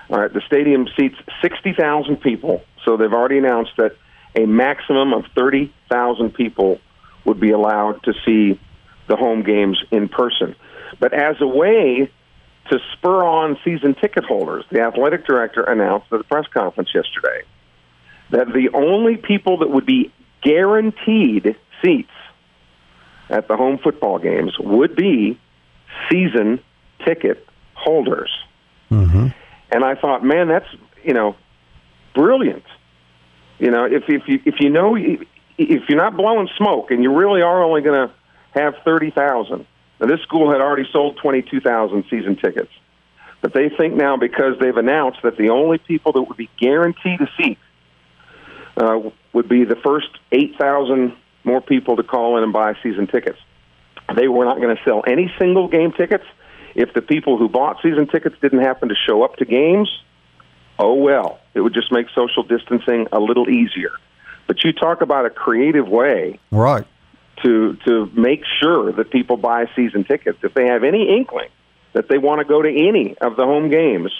[0.09, 3.95] All right, the stadium seats 60,000 people, so they've already announced that
[4.35, 6.79] a maximum of 30,000 people
[7.25, 8.59] would be allowed to see
[9.07, 10.55] the home games in person.
[10.99, 12.11] But as a way
[12.69, 17.43] to spur on season ticket holders, the athletic director announced at the press conference yesterday
[18.31, 22.09] that the only people that would be guaranteed seats
[23.29, 25.39] at the home football games would be
[26.09, 26.59] season
[27.05, 28.31] ticket holders.
[28.91, 29.27] Mm-hmm.
[29.71, 30.67] And I thought, man, that's
[31.03, 31.35] you know,
[32.13, 32.63] brilliant.
[33.59, 37.15] You know, if if you if you know if you're not blowing smoke and you
[37.15, 38.13] really are only going to
[38.59, 39.65] have thirty thousand.
[39.99, 42.71] Now, this school had already sold twenty two thousand season tickets,
[43.41, 47.21] but they think now because they've announced that the only people that would be guaranteed
[47.21, 47.57] a seat
[48.77, 48.99] uh,
[49.33, 53.39] would be the first eight thousand more people to call in and buy season tickets.
[54.15, 56.25] They were not going to sell any single game tickets.
[56.75, 59.89] If the people who bought season tickets didn't happen to show up to games,
[60.77, 61.39] oh well.
[61.53, 63.91] It would just make social distancing a little easier.
[64.47, 66.85] But you talk about a creative way Right.
[67.43, 70.39] To to make sure that people buy season tickets.
[70.43, 71.49] If they have any inkling
[71.93, 74.11] that they want to go to any of the home games,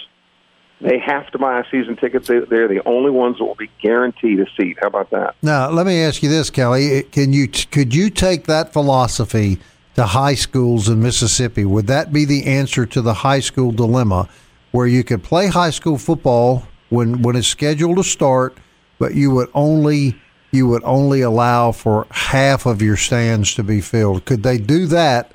[0.80, 2.24] they have to buy a season ticket.
[2.26, 4.76] They- They're the only ones that will be guaranteed a seat.
[4.80, 5.34] How about that?
[5.42, 7.02] Now, let me ask you this, Kelly.
[7.04, 9.58] Can you could you take that philosophy
[9.94, 11.64] to high schools in Mississippi?
[11.64, 14.28] Would that be the answer to the high school dilemma,
[14.72, 18.56] where you could play high school football when when it's scheduled to start,
[18.98, 20.16] but you would only
[20.50, 24.24] you would only allow for half of your stands to be filled?
[24.24, 25.32] Could they do that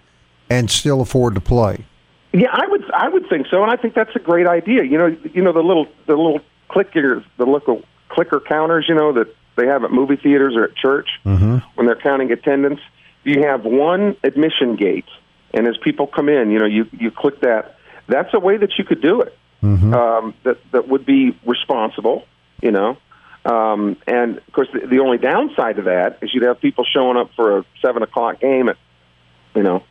[0.49, 1.85] and still afford to play?
[2.33, 4.83] Yeah, I would I would think so, and I think that's a great idea.
[4.83, 9.11] You know, you know the little the little clickers, the little clicker counters, you know
[9.13, 11.09] that they have at movie theaters or at church
[11.75, 12.79] when they're counting attendance.
[13.23, 15.05] You have one admission gate,
[15.53, 17.75] and as people come in, you know, you you click that.
[18.07, 19.37] That's a way that you could do it.
[19.93, 22.25] Um, that that would be responsible,
[22.61, 22.97] you know.
[23.43, 27.17] Um, and of course, the, the only downside to that is you'd have people showing
[27.17, 28.77] up for a seven o'clock game at,
[29.55, 29.83] you know,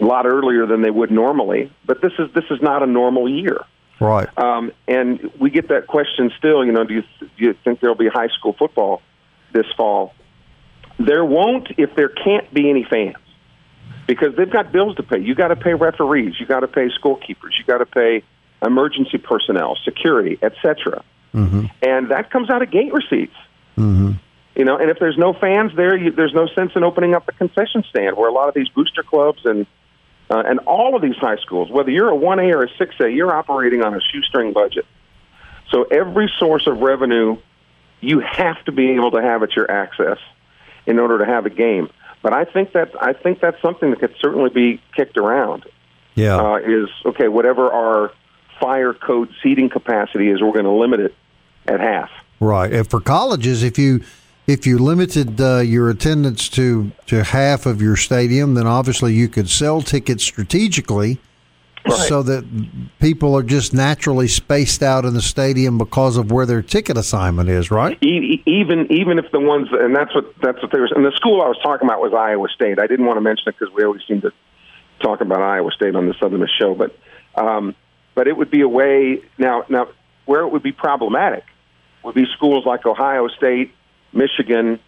[0.00, 1.72] a lot earlier than they would normally.
[1.84, 3.58] But this is this is not a normal year,
[3.98, 4.28] Right.
[4.38, 6.64] um, and we get that question still.
[6.64, 9.02] You know, do you do you think there'll be high school football
[9.52, 10.14] this fall?
[10.98, 13.16] There won't if there can't be any fans
[14.06, 15.20] because they've got bills to pay.
[15.20, 18.22] You got to pay referees, you got to pay scorekeepers, you got to pay
[18.64, 21.02] emergency personnel, security, etc.
[21.82, 23.36] And that comes out of gate receipts.
[24.56, 27.24] You know, and if there's no fans there, you, there's no sense in opening up
[27.26, 29.66] the concession stand where a lot of these booster clubs and
[30.28, 32.94] uh, and all of these high schools, whether you're a one A or a six
[33.00, 34.86] A, you're operating on a shoestring budget.
[35.70, 37.38] So every source of revenue
[38.00, 40.18] you have to be able to have at your access
[40.86, 41.88] in order to have a game.
[42.22, 45.64] But I think that I think that's something that could certainly be kicked around.
[46.14, 46.36] Yeah.
[46.36, 47.28] Uh, is okay.
[47.28, 48.12] Whatever our
[48.60, 51.14] fire code seating capacity is, we're going to limit it
[51.70, 52.10] at half.
[52.40, 52.72] Right.
[52.72, 54.02] And for colleges, if you
[54.46, 59.28] if you limited uh, your attendance to to half of your stadium, then obviously you
[59.28, 61.20] could sell tickets strategically.
[61.88, 61.96] Right.
[61.96, 62.44] So that
[63.00, 67.48] people are just naturally spaced out in the stadium because of where their ticket assignment
[67.48, 67.96] is, right?
[68.02, 70.90] Even even if the ones and that's what that's what they were.
[70.94, 72.78] And the school I was talking about was Iowa State.
[72.78, 74.32] I didn't want to mention it because we always seem to
[75.00, 76.94] talk about Iowa State on the Southern Miss show, but
[77.34, 77.74] um,
[78.14, 79.88] but it would be a way now now
[80.26, 81.44] where it would be problematic
[82.02, 83.72] would be schools like Ohio State,
[84.12, 84.78] Michigan,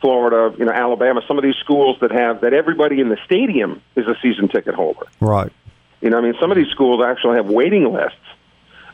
[0.00, 1.22] Florida, you know, Alabama.
[1.26, 4.74] Some of these schools that have that everybody in the stadium is a season ticket
[4.74, 5.06] holder.
[5.20, 5.52] Right.
[6.00, 8.16] You know, I mean, some of these schools actually have waiting lists,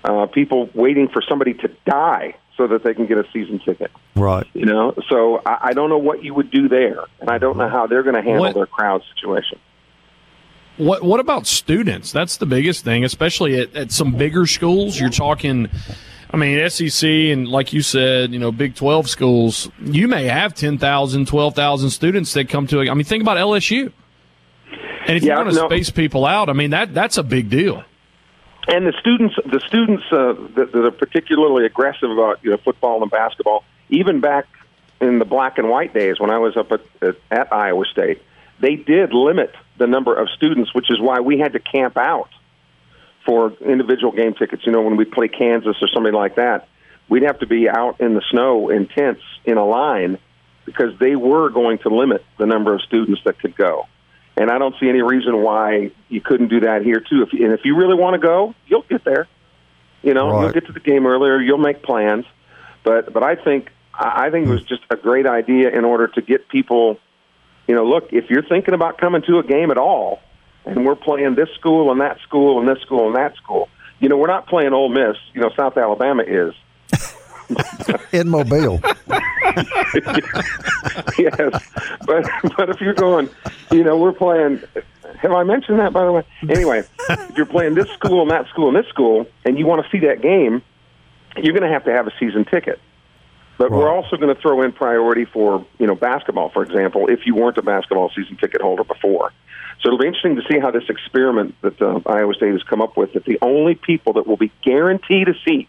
[0.05, 3.93] uh, people waiting for somebody to die so that they can get a season ticket.
[4.17, 4.47] Right.
[4.55, 7.57] You know, so I, I don't know what you would do there, and I don't
[7.57, 9.59] know how they're going to handle What- their crowd situation.
[10.79, 12.13] What what about students?
[12.13, 15.01] That's the biggest thing, especially at, at some bigger schools.
[15.01, 15.71] You're talking,
[16.31, 20.55] I mean, SEC and like you said, you know, Big 12 schools, you may have
[20.55, 23.93] 10,000, 12,000 students that come to, a- I mean, think about LSU.
[25.07, 25.69] And if Yeah, you want to no.
[25.69, 27.85] space people out, I mean, that that's a big deal.
[28.69, 33.01] And the students, the students uh, that, that are particularly aggressive about you know football
[33.03, 34.47] and basketball, even back
[35.01, 38.21] in the black and white days when I was up at, at, at Iowa State,
[38.59, 42.29] they did limit the number of students, which is why we had to camp out
[43.27, 44.63] for individual game tickets.
[44.65, 46.69] You know, when we play Kansas or something like that,
[47.09, 50.19] we'd have to be out in the snow in tents in a line
[50.65, 53.87] because they were going to limit the number of students that could go.
[54.37, 57.23] And I don't see any reason why you couldn't do that here too.
[57.23, 59.27] If and if you really want to go, you'll get there.
[60.03, 60.43] You know, Right.
[60.43, 61.41] you'll get to the game earlier.
[61.41, 62.27] You'll make plans.
[62.85, 66.07] But but I think I I think it was just a great idea in order
[66.09, 66.99] to get people.
[67.67, 70.21] You know, look, if you're thinking about coming to a game at all,
[70.67, 73.69] and we're playing this school and that school and this school and that school,
[74.01, 75.17] you know, we're not playing Ole Miss.
[75.33, 76.53] You know, South Alabama is.
[78.13, 78.81] In Mobile.
[81.17, 81.63] yes,
[82.05, 83.31] but but if you're going,
[83.71, 84.61] you know, we're playing.
[85.21, 86.25] Have I mentioned that by the way?
[86.49, 89.85] Anyway, if you're playing this school and that school and this school, and you want
[89.85, 90.61] to see that game,
[91.37, 92.81] you're going to have to have a season ticket.
[93.59, 97.21] But we're also going to throw in priority for you know basketball, for example, if
[97.25, 99.33] you weren't a basketball season ticket holder before.
[99.81, 102.81] So it'll be interesting to see how this experiment that uh, Iowa State has come
[102.81, 103.13] up with.
[103.13, 105.69] That the only people that will be guaranteed a seat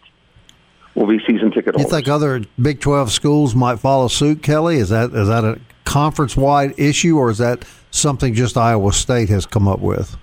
[0.94, 1.90] will be season ticket You holders.
[1.90, 4.78] think other Big Twelve schools might follow suit, Kelly?
[4.78, 9.28] Is that is that a conference wide issue, or is that something just Iowa State
[9.28, 10.16] has come up with?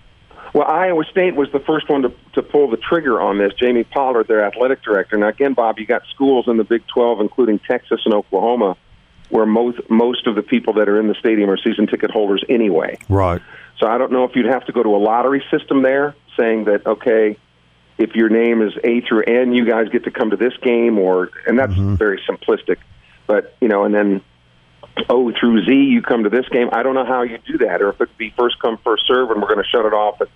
[0.54, 3.52] Well, Iowa State was the first one to, to pull the trigger on this.
[3.60, 5.18] Jamie Pollard, their athletic director.
[5.18, 8.78] Now, again, Bob, you got schools in the Big 12, including Texas and Oklahoma,
[9.30, 12.42] where most most of the people that are in the stadium are season ticket holders
[12.48, 12.98] anyway.
[13.10, 13.42] Right.
[13.80, 16.66] So I don't know if you'd have to go to a lottery system there, saying
[16.66, 17.38] that okay,
[17.98, 20.98] if your name is A through N, you guys get to come to this game,
[20.98, 21.96] or and that's mm-hmm.
[21.96, 22.78] very simplistic.
[23.28, 24.22] But you know, and then
[25.10, 26.70] O through Z, you come to this game.
[26.72, 29.32] I don't know how you do that, or if it'd be first come first serve,
[29.32, 30.30] and we're going to shut it off at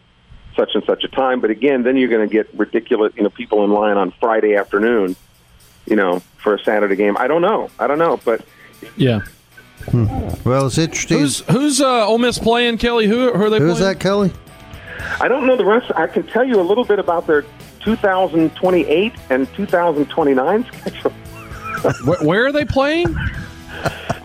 [0.56, 1.40] such and such a time.
[1.40, 4.56] But again, then you're going to get ridiculous, you know, people in line on Friday
[4.56, 5.16] afternoon,
[5.86, 7.16] you know, for a Saturday game.
[7.18, 7.70] I don't know.
[7.80, 8.44] I don't know, but
[8.96, 9.22] Yeah.
[10.46, 11.20] Well, it's interesting.
[11.20, 13.08] Who's who's uh, Ole Miss playing, Kelly?
[13.08, 13.94] Who, who are they Who's playing?
[13.94, 14.32] that, Kelly?
[15.20, 15.92] I don't know the rest.
[15.96, 17.44] I can tell you a little bit about their
[17.82, 21.12] 2028 and 2029 schedule.
[22.04, 23.16] Where, where are they playing?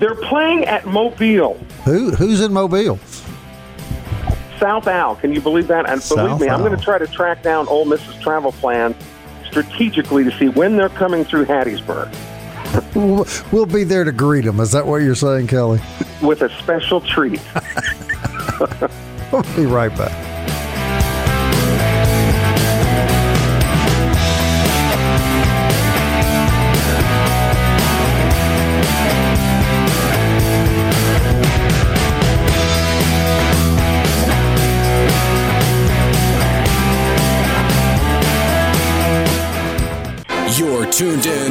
[0.01, 2.99] They're playing at Mobile, Who who's in Mobile?
[4.59, 5.17] South Al.
[5.17, 5.89] Can you believe that?
[5.89, 8.95] And believe South me, I'm going to try to track down Ole Miss's travel plan
[9.47, 12.13] strategically to see when they're coming through Hattiesburg
[13.53, 14.61] We'll be there to greet them.
[14.61, 15.81] Is that what you're saying, Kelly?
[16.23, 17.41] with a special treat.
[19.33, 20.34] We'll be right back.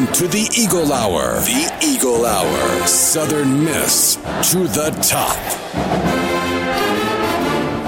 [0.04, 1.36] In to the Eagle Hour.
[1.42, 2.88] The Eagle Hour.
[2.88, 4.16] Southern Miss
[4.52, 5.38] to the top.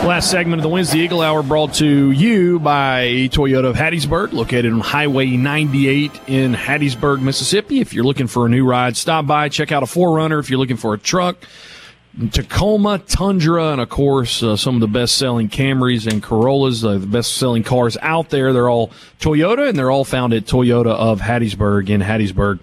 [0.06, 4.72] Last segment of the Wednesday Eagle Hour brought to you by Toyota of Hattiesburg, located
[4.72, 7.82] on Highway 98 in Hattiesburg, Mississippi.
[7.82, 10.40] If you're looking for a new ride, stop by, check out a 4Runner.
[10.40, 11.36] If you're looking for a truck,
[12.32, 16.94] Tacoma, Tundra, and of course, uh, some of the best selling Camrys and Corollas, uh,
[16.94, 18.54] the best selling cars out there.
[18.54, 22.60] They're all Toyota and they're all found at Toyota of Hattiesburg in Hattiesburg,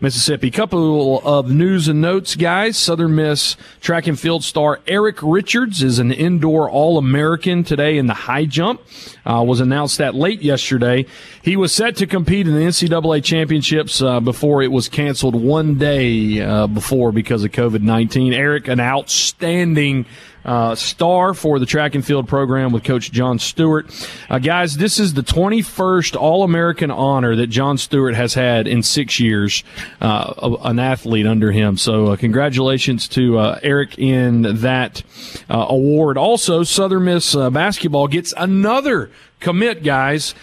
[0.00, 0.50] Mississippi.
[0.50, 2.78] Couple of news and notes, guys.
[2.78, 8.06] Southern Miss track and field star Eric Richards is an indoor All American today in
[8.06, 8.80] the high jump.
[9.26, 11.06] Uh, was announced that late yesterday.
[11.42, 15.76] He was set to compete in the NCAA championships uh, before it was canceled one
[15.76, 18.34] day uh, before because of COVID 19.
[18.34, 20.04] Eric, an outstanding
[20.44, 23.86] uh, star for the track and field program with Coach John Stewart.
[24.28, 28.82] Uh, guys, this is the 21st All American honor that John Stewart has had in
[28.82, 29.64] six years,
[30.00, 31.76] uh, an athlete under him.
[31.76, 35.02] So, uh, congratulations to uh, Eric in that
[35.48, 36.18] uh, award.
[36.18, 40.34] Also, Southern Miss basketball gets another commit, guys.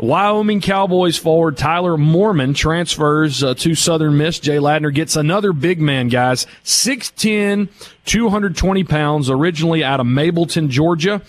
[0.00, 4.38] Wyoming Cowboys forward Tyler Moorman transfers uh, to Southern Miss.
[4.38, 6.46] Jay Ladner gets another big man, guys.
[6.64, 7.68] 6'10,
[8.06, 11.20] 220 pounds, originally out of Mableton, Georgia.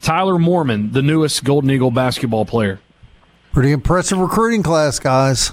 [0.00, 2.78] Tyler Moorman, the newest Golden Eagle basketball player.
[3.52, 5.52] Pretty impressive recruiting class, guys.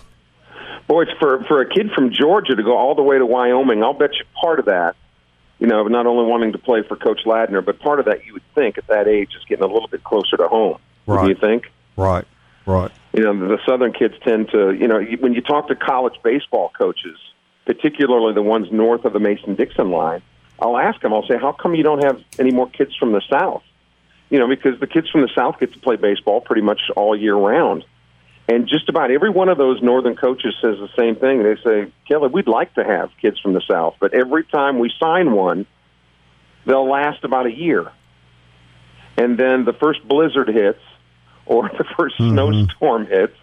[0.88, 3.84] Boy, it's for, for a kid from Georgia to go all the way to Wyoming,
[3.84, 4.96] I'll bet you part of that,
[5.58, 8.34] you know, not only wanting to play for Coach Ladner, but part of that you
[8.34, 10.78] would think at that age is getting a little bit closer to home.
[11.08, 11.24] Right.
[11.24, 11.72] Do you think?
[11.98, 12.26] Right.
[12.66, 12.92] Right.
[13.14, 16.72] You know, the Southern kids tend to, you know, when you talk to college baseball
[16.78, 17.18] coaches,
[17.66, 20.22] particularly the ones north of the Mason Dixon line,
[20.60, 23.22] I'll ask them, I'll say, how come you don't have any more kids from the
[23.30, 23.64] South?
[24.30, 27.16] You know, because the kids from the South get to play baseball pretty much all
[27.16, 27.86] year round.
[28.48, 31.44] And just about every one of those northern coaches says the same thing.
[31.44, 34.92] They say, Kelly, we'd like to have kids from the South, but every time we
[35.00, 35.68] sign one,
[36.66, 37.92] they'll last about a year.
[39.18, 40.82] And then the first blizzard hits,
[41.50, 42.30] or the 1st mm-hmm.
[42.32, 43.36] snowstorm hits,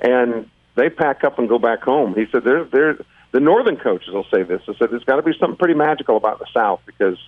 [0.00, 2.14] and they pack up and go back home.
[2.14, 2.96] He said, "They're they're
[3.30, 4.62] the northern coaches will say this.
[4.66, 7.18] I said there's got to be something pretty magical about the South because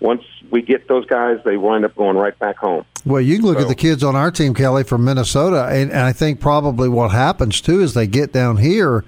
[0.00, 2.84] once we get those guys, they wind up going right back home.
[3.04, 5.90] Well, you can look so, at the kids on our team, Kelly, from Minnesota, and,
[5.90, 9.04] and I think probably what happens too is they get down here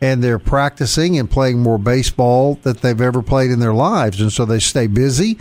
[0.00, 4.32] and they're practicing and playing more baseball that they've ever played in their lives, and
[4.32, 5.38] so they stay busy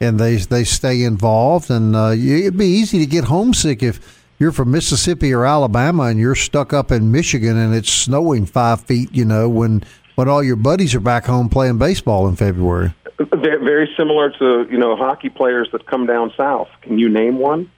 [0.00, 1.70] and they they stay involved.
[1.70, 6.18] And uh, it'd be easy to get homesick if you're from Mississippi or Alabama and
[6.18, 9.12] you're stuck up in Michigan and it's snowing five feet.
[9.12, 9.84] You know when
[10.14, 12.94] when all your buddies are back home playing baseball in February.
[13.18, 16.68] Very similar to you know hockey players that come down south.
[16.82, 17.70] Can you name one?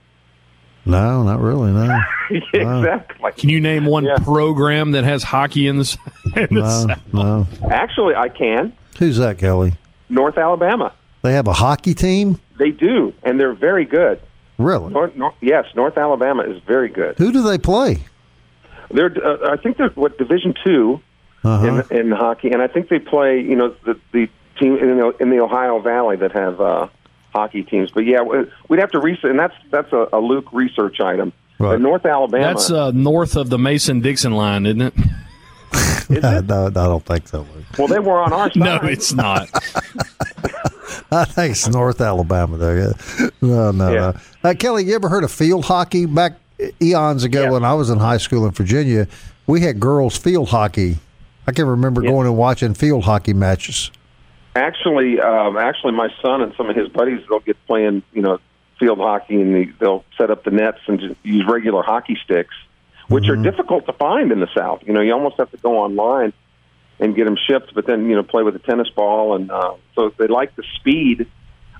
[0.85, 1.71] No, not really.
[1.71, 1.97] No.
[2.53, 3.31] exactly.
[3.37, 4.17] Can you name one yeah.
[4.17, 5.97] program that has hockey in the,
[6.35, 7.13] in the no, South?
[7.13, 7.47] No.
[7.71, 8.73] Actually, I can.
[8.99, 9.75] Who's that, Kelly?
[10.09, 10.93] North Alabama.
[11.23, 12.39] They have a hockey team.
[12.59, 14.21] They do, and they're very good.
[14.57, 14.93] Really?
[14.93, 17.17] North, North, yes, North Alabama is very good.
[17.17, 18.03] Who do they play?
[18.91, 21.01] They're, uh, I think they're what Division 2
[21.43, 21.83] uh-huh.
[21.89, 23.39] in, in hockey, and I think they play.
[23.39, 24.27] You know, the the
[24.59, 26.87] team in the, in the Ohio Valley that have uh,
[27.33, 27.91] hockey teams.
[27.91, 28.21] But yeah,
[28.69, 31.33] we'd have to research, and that's that's a, a Luke research item.
[31.57, 31.79] Right.
[31.79, 32.43] North Alabama.
[32.43, 34.93] That's uh, north of the Mason Dixon line, isn't it?
[36.09, 36.45] Is no, it?
[36.45, 37.39] no, I don't think so.
[37.39, 37.65] Luke.
[37.77, 38.55] Well, they were on our side.
[38.57, 39.49] no, it's not.
[41.11, 42.93] I think it's North Alabama there.
[43.41, 44.13] No, no, yeah.
[44.43, 44.49] no.
[44.49, 46.05] Uh, Kelly, you ever heard of field hockey?
[46.05, 46.33] Back
[46.81, 47.51] eons ago, yeah.
[47.51, 49.07] when I was in high school in Virginia,
[49.47, 50.97] we had girls field hockey.
[51.47, 52.11] I can remember yeah.
[52.11, 53.91] going and watching field hockey matches.
[54.55, 58.39] Actually, um, actually, my son and some of his buddies they'll get playing, you know,
[58.79, 62.53] field hockey, and they'll set up the nets and just use regular hockey sticks,
[63.07, 63.41] which mm-hmm.
[63.41, 64.83] are difficult to find in the South.
[64.85, 66.33] You know, you almost have to go online
[66.99, 69.75] and get them shipped, but then you know play with a tennis ball, and uh,
[69.95, 71.27] so they like the speed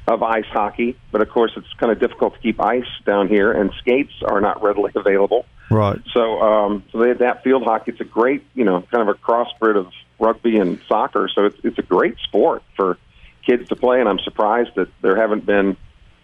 [0.07, 3.51] of ice hockey, but of course it's kind of difficult to keep ice down here,
[3.51, 5.45] and skates are not readily available.
[5.70, 5.99] Right.
[6.14, 7.91] So, um, so they adapt field hockey.
[7.91, 11.30] It's a great, you know, kind of a crossbred of rugby and soccer.
[11.34, 12.97] So it's it's a great sport for
[13.45, 15.78] kids to play, and I'm surprised that there haven't been,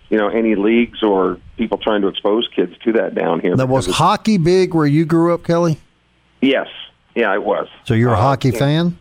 [0.09, 3.55] you know, any leagues or people trying to expose kids to that down here.
[3.55, 5.79] That was hockey big where you grew up, Kelly.
[6.41, 6.67] Yes,
[7.19, 7.67] yeah, it was.
[7.83, 8.59] So you're a uh, hockey yeah.
[8.59, 8.97] fan?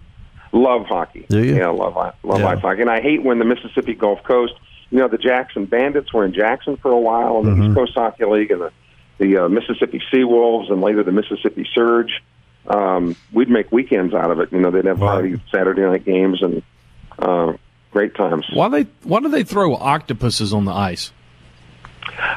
[0.52, 1.26] Love hockey.
[1.28, 1.56] Do you?
[1.56, 2.56] Yeah, love I love yeah.
[2.56, 2.80] hockey.
[2.80, 4.54] And I hate when the Mississippi Gulf Coast,
[4.90, 7.60] you know, the Jackson Bandits were in Jackson for a while, and mm-hmm.
[7.60, 8.72] the East Coast Hockey League, and the
[9.18, 12.22] the uh, Mississippi Seawolves, and later the Mississippi Surge.
[12.66, 14.52] Um, we'd make weekends out of it.
[14.52, 15.38] You know, they'd have right.
[15.50, 16.62] Saturday night games and
[17.18, 17.52] uh,
[17.92, 18.46] great times.
[18.52, 21.12] Why they Why do they throw octopuses on the ice?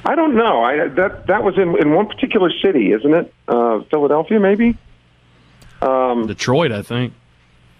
[0.05, 0.63] I don't know.
[0.63, 3.33] I that that was in in one particular city, isn't it?
[3.47, 4.77] Uh, Philadelphia, maybe.
[5.81, 7.13] Um, Detroit, I think.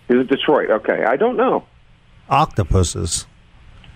[0.09, 0.69] Is it Detroit?
[0.69, 1.65] Okay, I don't know.
[2.29, 3.27] Octopuses.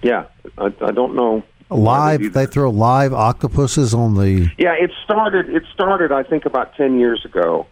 [0.01, 0.25] Yeah,
[0.57, 1.43] I, I don't know.
[1.69, 4.51] Live, they throw live octopuses on the.
[4.57, 5.49] Yeah, it started.
[5.49, 7.65] It started, I think, about ten years ago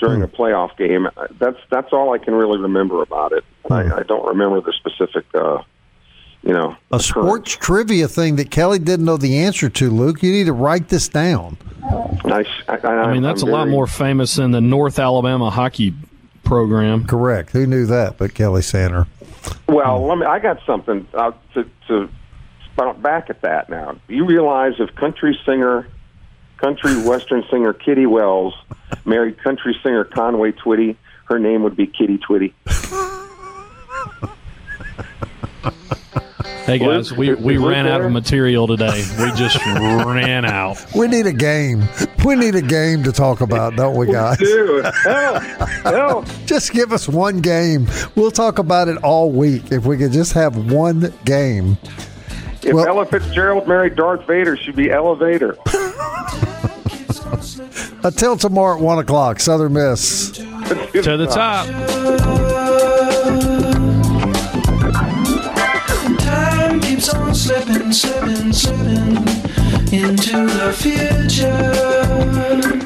[0.00, 0.24] during hmm.
[0.24, 1.06] a playoff game.
[1.38, 3.44] That's that's all I can really remember about it.
[3.66, 3.72] Hmm.
[3.72, 5.26] I, I don't remember the specific.
[5.32, 5.62] Uh,
[6.46, 9.90] you know, a sports trivia thing that Kelly didn't know the answer to.
[9.90, 11.58] Luke, you need to write this down.
[11.82, 15.50] I, I, I mean, that's I'm a very, lot more famous than the North Alabama
[15.50, 15.92] hockey
[16.44, 17.04] program.
[17.04, 17.50] Correct.
[17.50, 18.16] Who knew that?
[18.16, 19.08] But Kelly Sander.
[19.68, 20.26] Well, let me.
[20.26, 22.08] I got something uh, to to
[22.76, 23.68] bounce back at that.
[23.68, 25.88] Now, you realize if country singer,
[26.58, 28.54] country western singer Kitty Wells
[29.04, 32.52] married country singer Conway Twitty, her name would be Kitty Twitty.
[36.66, 39.04] Hey guys, we, we ran out of material today.
[39.20, 40.84] We just ran out.
[40.96, 41.84] We need a game.
[42.24, 44.38] We need a game to talk about, don't we, guys?
[44.38, 46.24] Dude, hell, hell.
[46.46, 47.86] Just give us one game.
[48.16, 51.78] We'll talk about it all week if we could just have one game.
[52.62, 55.56] If Well- Ella Fitzgerald married Darth Vader, she'd be Elevator.
[58.02, 60.32] Until tomorrow at 1 o'clock, Southern Miss.
[60.32, 62.45] To the top.
[67.96, 69.16] Slipping, slipping,
[69.90, 72.85] into the future.